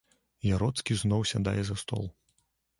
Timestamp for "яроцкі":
0.55-0.97